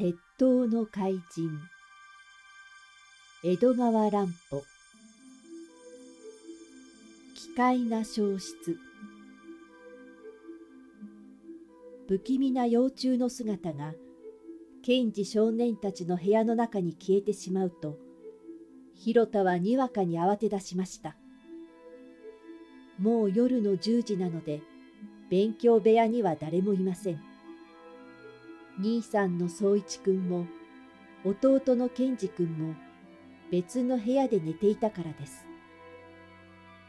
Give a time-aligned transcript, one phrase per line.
[0.00, 1.50] 鉄塔の怪人。
[3.44, 4.62] 江戸川乱歩。
[7.34, 8.78] 奇怪な消失。
[12.08, 13.92] 不気味な幼虫の姿が
[14.82, 17.98] 検事少年たちの部屋の中に消えてしまうと
[18.94, 21.14] 広田はにわかに慌て出しました。
[22.98, 24.62] もう夜の10時なので
[25.28, 27.29] 勉強部屋には誰もいません。
[28.82, 30.46] 兄さんの宗一君も
[31.22, 32.74] 弟の健二君も
[33.50, 35.44] 別の部屋で寝ていたからです。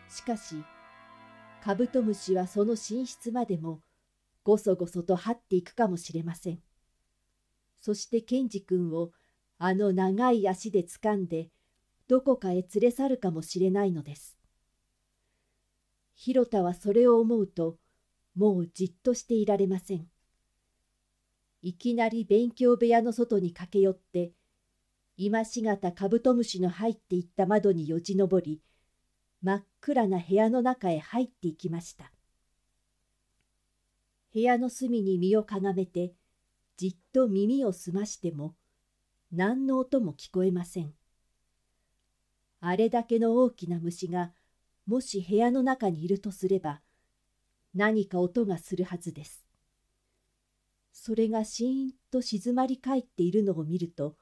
[0.08, 0.55] しかし
[1.62, 3.81] カブトムシはその寝室までも
[4.45, 6.59] ごそごそと張っていくかもしれません。
[7.81, 9.12] そして健二君を
[9.58, 11.50] あの長い足で掴んで
[12.08, 14.38] どこかへ連れ去るかもしれないのです。
[16.16, 17.76] 広田はそれを思うと
[18.34, 20.11] もうじっとしていられません。
[21.64, 24.31] いきなり勉強部屋の外に駆け寄って
[25.16, 28.62] 今しがたカブトムシの入っていった窓によじ登り
[29.44, 32.12] 真っ暗な部屋の中へ入っていきました。
[34.34, 36.14] 部屋の隅に身をかがめて
[36.78, 38.56] じっと耳を澄ましても
[39.32, 40.94] 何の音も聞こえません。
[42.59, 44.32] あれだけの大きな虫が
[44.88, 46.82] もし部屋の中にいるとすれば
[47.76, 49.50] 何か音がするはずです。
[50.92, 54.16] それがシーンと静まり返っているのを見ると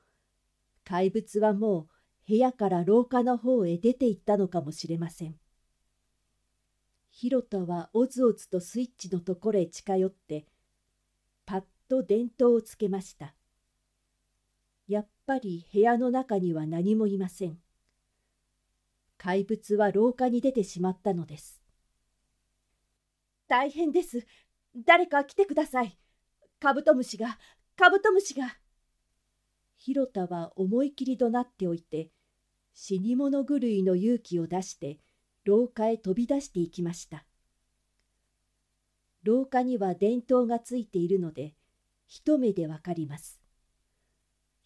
[0.84, 1.88] 怪物はもう
[2.28, 5.36] 部屋から廊下の方へ出て行ったのかもしれません。
[7.12, 10.46] 広田はおずおずとスイッチのところへ近寄って
[11.46, 13.36] パッと電灯をつけました。
[14.88, 17.58] やっぱり部屋の中には何もいません。
[19.18, 21.62] 怪物は廊下に出てしまったのです。
[23.48, 24.26] 大変です。
[24.76, 26.00] 誰か来てください。
[26.62, 27.40] カブトムシが
[27.78, 28.58] カブトムシが。
[29.78, 32.10] 広田は思い切り怒鳴っておいて
[32.74, 35.00] 死に物狂いの勇気を出して
[35.46, 37.26] 廊下へ飛び出していきました。
[39.24, 41.56] 廊下には電灯がついているので
[42.08, 43.40] 一目でわかります。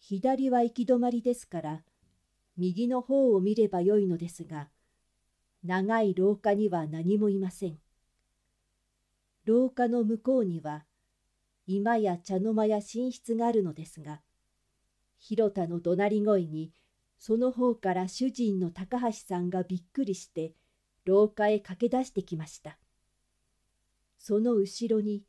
[0.00, 1.82] 左は行き止まりですから
[2.56, 4.68] 右の方を見ればよいのですが
[5.62, 7.78] 長い廊下には何もいません。
[9.44, 10.84] 廊下の向こうには
[11.66, 14.20] 居間や茶の間や寝室があるのですが
[15.18, 16.72] 広田の怒鳴り声に
[17.18, 20.52] その方から主人の高橋さんがびっくりして
[21.04, 22.78] 廊下へ駆け出してきました。
[24.18, 25.22] その後ろに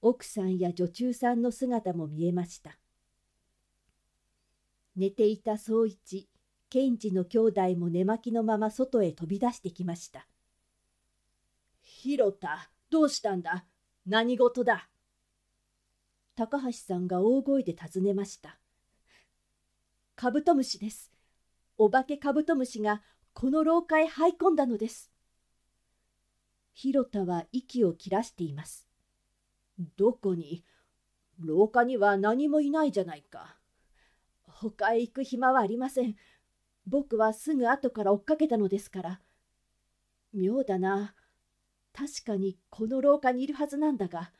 [0.00, 2.78] 奥さんや女中さんの姿も見えました。
[4.94, 6.28] 寝ていた宗一
[6.70, 10.26] 賢治の兄弟も寝巻きのまま外へ飛び出してきました
[11.82, 13.66] 「広田どうしたんだ
[14.06, 14.88] 何事だ?」
[16.36, 18.58] 高橋さんが大声で尋ねました。
[20.16, 21.10] カブトムシです。
[21.78, 23.02] お化けカブトムシが
[23.32, 25.10] この廊下へ這い込んだのです。
[26.74, 28.86] 広田は息を切らしています。
[29.96, 30.62] どこに？
[31.38, 33.56] 廊下には何もいないじゃないか。
[34.46, 36.16] 他へ行く暇はありません。
[36.86, 39.20] 僕はすぐ後から追っかけたのですから。
[40.34, 41.14] 妙だな。
[41.94, 44.32] 確かにこの廊下にいるはずなんだが。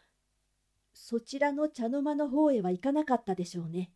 [0.99, 3.93] そちらの茶の間の方へは行かなかったでしょうね。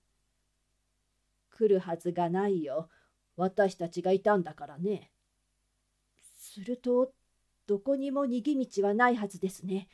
[1.51, 2.89] 来るはずがないよ。
[3.37, 5.11] 私たちがいたんだからね。
[6.37, 7.13] すると、
[7.67, 9.89] どこにも逃げ道はないはずですね。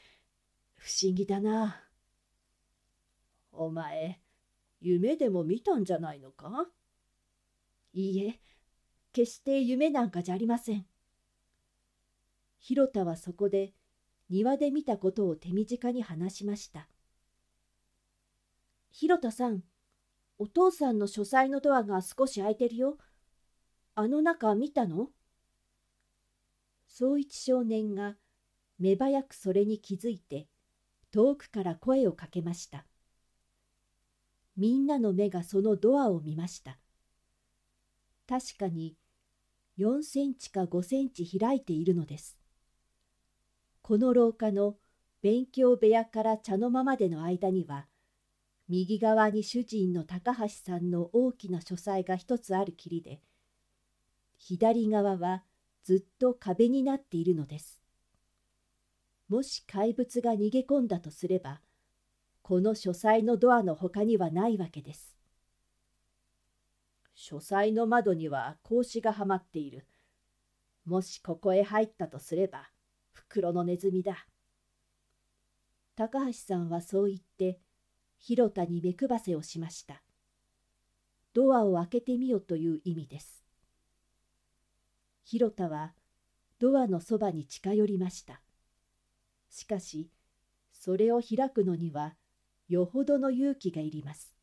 [0.75, 1.81] 不思議だな。
[3.53, 4.21] お前、
[4.81, 6.67] 夢でも見たんじゃないのか？
[7.95, 8.41] いいえ、
[9.13, 10.85] 決して夢なんかじゃありません。
[12.59, 13.73] 広田はそこで
[14.29, 16.89] 庭で見たことを手短に話しました。
[18.99, 19.61] 広田さん、
[20.39, 22.97] お父さんの書斎のドアが少し開いてるよ。
[23.95, 25.11] あの中見たの？
[26.89, 28.17] 宗一少年が
[28.79, 30.49] 目早くそれに気づいて
[31.13, 32.87] 遠くから声をかけました。
[34.57, 36.79] みんなの目がそのドアを見ました。
[38.27, 38.97] 確かに
[39.77, 42.39] 4センチか5センチ開いているのです。
[43.83, 44.77] この廊下の
[45.21, 47.89] 勉強部屋から茶の間までの間には
[48.69, 53.21] 右側に主人の高橋さんの大きな書斎が一つあるきりで
[54.39, 55.45] 左側は
[55.85, 57.81] ずっと壁になっているのです。
[59.29, 61.61] もし怪物が逃げ込んだとすれば
[62.43, 65.17] この書斎のドアの他にはないわけです。
[67.15, 69.87] 書斎の窓には格子がはまっている。
[70.85, 72.69] もしここへ入ったとすれば
[73.13, 74.27] 袋のネズミだ。
[75.97, 77.59] 高橋さんはそう言って
[78.19, 80.03] 広田に目配せをしました。
[81.33, 83.45] ドアを開けてみよという意味です。
[85.25, 85.95] 広田は
[86.59, 88.41] ドアのそばに近寄りました。
[89.51, 90.11] しかし、
[90.73, 92.15] それを開くのには
[92.69, 94.35] よほどの勇気がいります。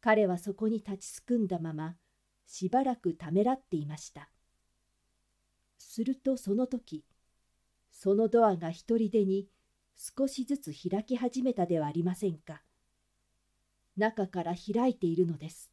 [0.00, 1.96] 彼はそこに立ちすくんだまま
[2.46, 4.28] しばらくためらっていました。
[5.78, 7.04] するとその時、
[7.90, 9.48] そのドアが一人でに
[9.96, 12.62] 少しずつ開き始めたではありませんか。
[13.96, 15.70] 中から開いているのです。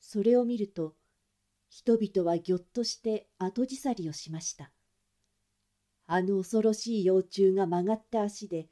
[0.00, 0.94] それを見ると、
[1.68, 4.70] 人々はぎょっとして後じさりをしました。
[6.06, 8.68] あの恐ろしい幼虫が曲がった足で、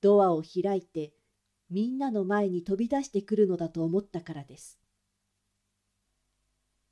[0.00, 1.12] ドアを開いて、
[1.70, 4.78] みんなの前に飛び出してくるのだと思ったからです。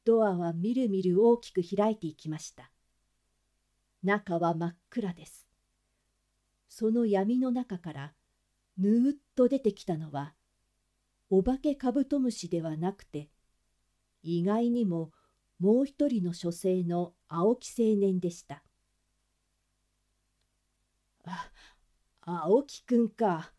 [0.04, 2.70] ドアはみるみる大きく開いていきました。
[4.02, 5.45] 中は真っ暗です。
[6.68, 8.14] その闇の中から
[8.78, 10.34] ぬーっと出てきたのは
[11.30, 13.30] お化けカブトムシではなくて
[14.22, 15.10] 意外にも
[15.58, 18.62] もう一人の書生の青木青年でした。
[21.24, 21.50] あ、
[22.20, 23.52] 青木くんか。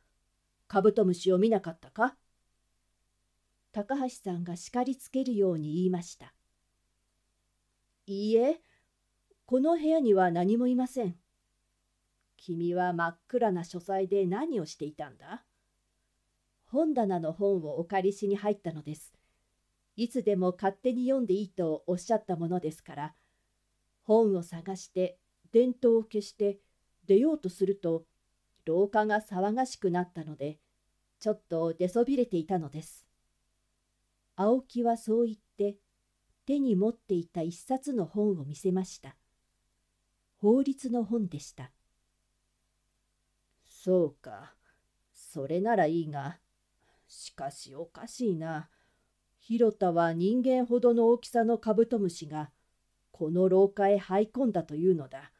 [0.67, 2.15] カブトムシを見なかったか？
[3.71, 6.33] 高橋さんが叱りつけるように言いました。
[8.05, 8.61] いいえ、
[9.45, 11.15] この部屋には何もいません。
[12.37, 15.43] 君は真っ暗な書斎で何をしていたんだ？
[16.65, 19.13] 本棚の本をお借りしに入ったのです。
[19.95, 23.13] いつでも勝手に読んでいいとおっしゃったものですから、
[24.03, 25.17] 本を探して
[25.51, 26.59] 電灯を消して
[27.07, 28.05] 出ようとすると、
[28.65, 30.59] 廊下が騒がしくなったので、
[31.19, 33.05] ちょっと出そびれていたのです。
[34.35, 35.77] 青木はそう言って、
[36.45, 39.15] 手に持っていた一冊の本を見せました。
[40.37, 41.71] 法律の本でした。
[43.87, 44.53] そうか。
[45.13, 46.39] それならいいが、
[47.07, 48.69] しかしおかしいな。
[49.39, 52.51] 広田は人間ほどの大きさのカブトムシが、
[53.11, 55.31] この廊下へ這い込んだというのだ。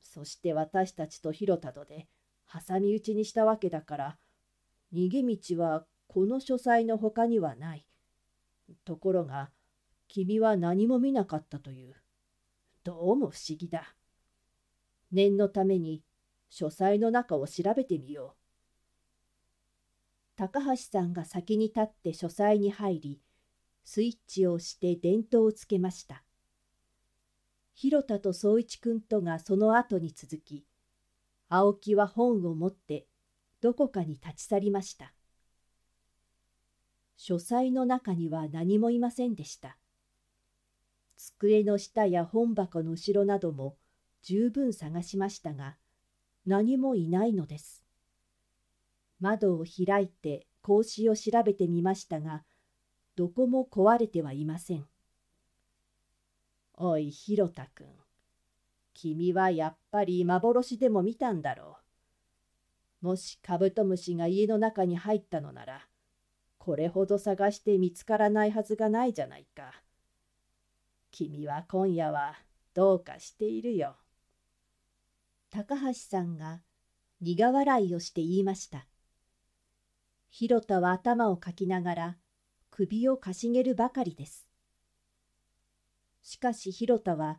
[0.00, 2.06] そして私たちと広田とで、
[2.46, 4.18] 挟み撃ちにしたわけだから、
[4.92, 7.84] 逃げ道はこの書斎の他にはない。
[8.84, 9.50] ところが、
[10.06, 11.96] 君は何も見なかったという。
[12.84, 13.96] どうも不思議だ。
[15.10, 16.04] 念のために
[16.56, 18.38] 書斎の中を調べてみよう。
[20.36, 23.20] 高橋さんが先に立って書斎に入り、
[23.82, 26.22] スイッチを押して電灯をつけました。
[27.74, 30.64] 広田と宗一君とがその後に続き、
[31.48, 33.08] 青木は本を持って
[33.60, 35.12] どこかに立ち去りました。
[37.16, 39.76] 書斎の中には何もいませんでした。
[41.16, 43.76] 机の下や本箱の後ろなども
[44.22, 45.76] 十分探しましたが、
[46.46, 47.84] 何もいないのです。
[49.20, 52.44] 窓を開いて格子を調べてみましたが、
[53.16, 54.86] どこも壊れてはいません。
[56.74, 57.86] おい、ひろたくん。
[58.92, 61.78] 君はやっぱり幻でも見たんだろ
[63.02, 63.06] う。
[63.06, 65.86] もしカブトムシが家の中に入ったのなら、
[66.58, 69.82] これほど探して見つからないはずがないじゃないか。
[71.10, 72.34] 君は今夜は
[72.72, 73.96] どうかしているよ。
[75.56, 76.62] 高橋さんが
[77.20, 78.88] 苦笑いをして言いました。
[80.28, 82.16] 広田は頭をかきながら
[82.72, 84.48] 首をかしげるばかりです。
[86.22, 87.38] しかし広田は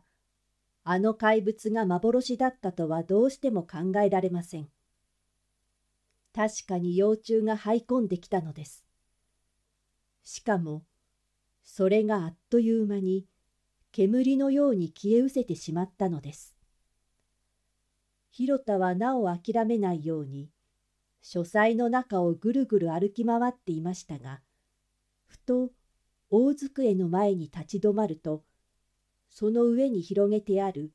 [0.82, 4.70] あの怪物が幻だったとはどうしても考えられません。
[6.34, 8.82] 確かに幼虫が這い込んできたのです。
[10.24, 10.84] しかも
[11.64, 13.26] それがあっという間に
[13.92, 16.55] 煙のように消え失せてしまったのです。
[18.36, 20.50] 広田はなお諦めないように
[21.22, 24.42] 書斎の中をぐるぐる歩き回っていましたが
[25.24, 25.70] ふと
[26.28, 28.44] 大机の前に立ち止まると
[29.30, 30.92] その上に広げてある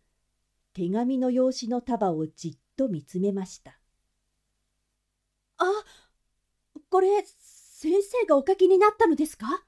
[0.73, 3.79] 手紙の用紙の束をじっと見つめました
[5.57, 5.65] 「あ
[6.91, 9.65] これ先生がお書きになったのですか?」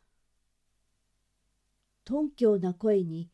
[2.05, 3.31] 頓強な声に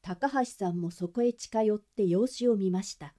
[0.00, 3.14] 高橋さんもそこへ近寄って用紙を見ました。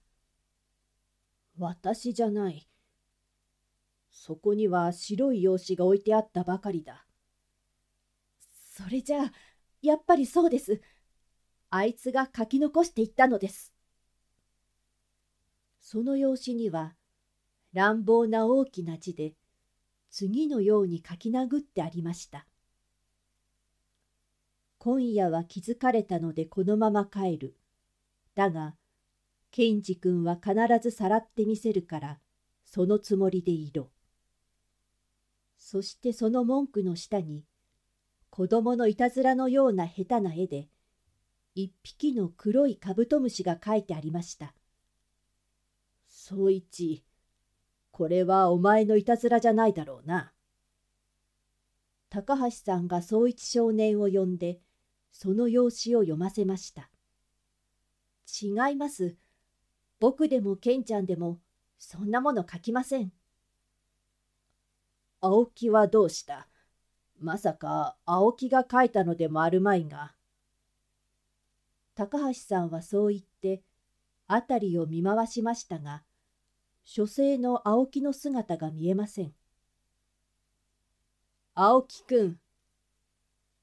[1.63, 2.67] 私じゃない。
[4.12, 7.05] そこには白い用紙が置いてあったばかりだ。
[8.75, 9.32] それじゃあ、
[9.82, 10.82] やっぱりそうです。
[11.70, 13.74] あいつが書き残していったのです。
[15.79, 16.96] その用紙には、
[17.72, 19.34] 乱暴な大きな字で、
[20.12, 22.46] 次のように書き殴ってありました。
[24.77, 27.55] 今夜は気づかれたのでこのまま帰る。
[28.36, 28.75] だが、
[29.55, 32.19] ケンジ君は必ずさらってみせるから、
[32.65, 33.91] そのつもりでいろ。
[35.60, 37.45] そしてその文句の下に、
[38.31, 40.69] 子供のいたずらのような下手な絵で、
[41.53, 44.55] 一匹の黒いカブトムシが描いてありました。
[46.10, 47.05] 宗一、
[47.91, 50.33] これはお前のいたずらじゃないだろうな。
[52.10, 54.62] 高橋さんが宗一少年を呼んで、
[55.12, 56.89] その用紙を読ませました。
[58.41, 59.15] 違います。
[60.00, 61.40] 僕でもケンちゃんでも、
[61.78, 63.12] そんなもの書きません。
[65.22, 66.48] 青木はどうした？
[67.20, 70.14] まさか青木が書いたのでもあるまいが。
[71.96, 73.62] 高橋さんはそう言って
[74.28, 76.04] 辺りを見回しましたが
[76.84, 79.34] 書生の青木の姿が見えません。
[81.54, 82.40] 青木くん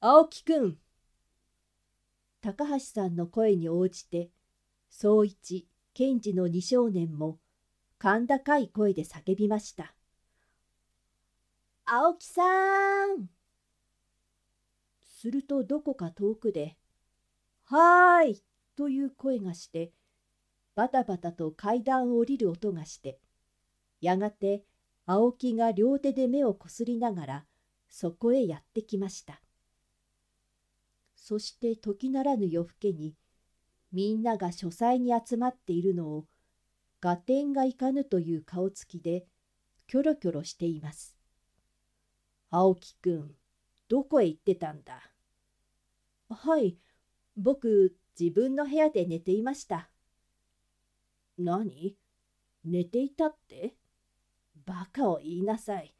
[0.00, 0.78] 青木くん
[2.40, 4.30] 高橋さんの声に応じて
[4.88, 5.66] 宗一
[6.00, 7.36] 賢治の二少年も
[8.02, 9.94] 甲高い声で叫びました。
[11.84, 12.42] 青木さ
[13.04, 13.28] ん
[15.04, 16.78] するとどこか遠くで、
[17.64, 18.42] はーい
[18.76, 19.92] という声がして、
[20.74, 23.18] バタバタと階段を降りる音がして、
[24.00, 24.64] やがて
[25.04, 27.44] 青木が両手で目をこすりながら、
[27.90, 29.42] そこへやってきました。
[31.14, 33.19] そして時ならぬ夜更けに、
[33.92, 36.26] みんなが書斎に集まっているのを、
[37.00, 39.26] 合点がいかぬという顔つきで、
[39.86, 41.16] キョロキョロしています。
[42.50, 43.34] 青木くん、
[43.88, 45.00] どこへ行ってたんだ？
[46.28, 46.76] はい、
[47.36, 49.88] 僕、自分の部屋で寝ていました。
[51.38, 51.96] 何？
[52.64, 53.74] 寝ていたって？
[54.66, 55.96] バカを言いなさい。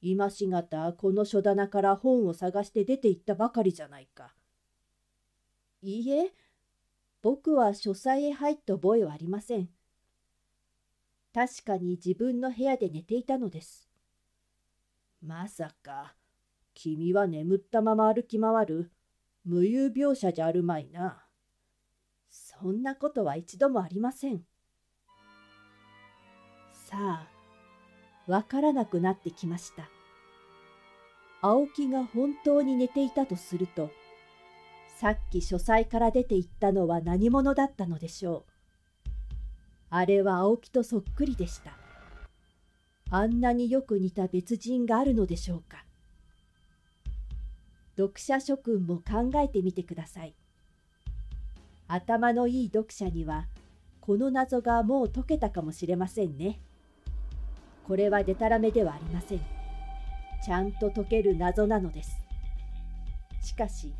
[0.00, 4.34] 今しがたこの書棚から本を探して出て行ったばかりじゃないか。
[5.82, 6.32] いいえ、
[7.24, 9.70] 僕は書斎へ入った覚えはありません。
[11.32, 13.88] 確かに自分の部屋で寝ていたのです。
[15.22, 16.16] まさか、
[16.74, 18.92] 君は眠ったまま歩き回る
[19.42, 21.24] 無遊病者じゃあるまいな。
[22.28, 24.42] そんなことは一度もありません。
[26.74, 27.28] さあ、
[28.26, 29.88] わからなくなってきました。
[31.40, 33.88] 青木が本当に寝ていたとすると、
[34.94, 39.10] さっき書斎から出て行ったのは何者だったのでしょう。
[39.90, 41.72] あれは青木とそっくりでした。
[43.10, 45.84] あんなによく似た別人があるのでしょうか。
[47.96, 50.34] 読者諸君も考えてみてください。
[51.86, 53.46] 頭のいい読者には、
[54.00, 56.60] この謎がもう解けたかもしれませんね。
[57.86, 59.40] これはでたらめではありません。
[60.44, 62.16] ちゃんと解ける謎なのです。
[63.40, 63.92] しかし、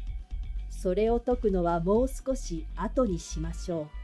[0.85, 4.04] それを解くのはもう少し後にしましょう。